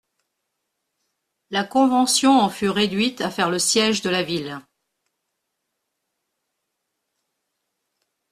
[1.51, 4.59] La Convention en fut réduite à faire le siége de la ville.